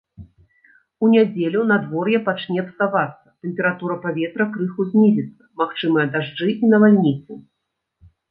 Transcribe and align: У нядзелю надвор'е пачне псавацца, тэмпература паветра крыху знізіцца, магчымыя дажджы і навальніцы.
У 1.07 1.07
нядзелю 1.15 1.59
надвор'е 1.71 2.17
пачне 2.29 2.63
псавацца, 2.69 3.27
тэмпература 3.45 3.95
паветра 4.07 4.45
крыху 4.55 4.81
знізіцца, 4.89 5.43
магчымыя 5.63 6.07
дажджы 6.15 6.47
і 6.63 6.73
навальніцы. 6.75 7.31